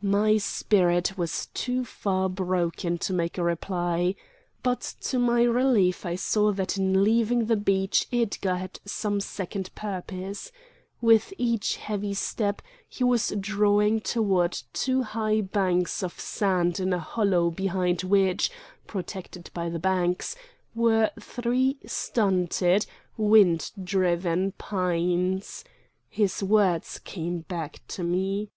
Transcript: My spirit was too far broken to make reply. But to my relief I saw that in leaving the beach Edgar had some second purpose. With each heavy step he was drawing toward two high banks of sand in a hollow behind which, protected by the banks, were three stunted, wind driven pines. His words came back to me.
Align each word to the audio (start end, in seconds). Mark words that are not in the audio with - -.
My 0.00 0.38
spirit 0.38 1.18
was 1.18 1.48
too 1.52 1.84
far 1.84 2.30
broken 2.30 2.96
to 2.96 3.12
make 3.12 3.36
reply. 3.36 4.14
But 4.62 4.80
to 5.02 5.18
my 5.18 5.42
relief 5.42 6.06
I 6.06 6.14
saw 6.14 6.52
that 6.52 6.78
in 6.78 7.04
leaving 7.04 7.44
the 7.44 7.56
beach 7.56 8.06
Edgar 8.10 8.56
had 8.56 8.80
some 8.86 9.20
second 9.20 9.68
purpose. 9.74 10.52
With 11.02 11.34
each 11.36 11.76
heavy 11.76 12.14
step 12.14 12.62
he 12.88 13.04
was 13.04 13.34
drawing 13.38 14.00
toward 14.00 14.56
two 14.72 15.02
high 15.02 15.42
banks 15.42 16.02
of 16.02 16.18
sand 16.18 16.80
in 16.80 16.94
a 16.94 16.98
hollow 16.98 17.50
behind 17.50 18.02
which, 18.04 18.50
protected 18.86 19.50
by 19.52 19.68
the 19.68 19.78
banks, 19.78 20.34
were 20.74 21.10
three 21.20 21.78
stunted, 21.84 22.86
wind 23.18 23.70
driven 23.84 24.52
pines. 24.52 25.62
His 26.08 26.42
words 26.42 26.98
came 27.00 27.40
back 27.40 27.82
to 27.88 28.02
me. 28.02 28.48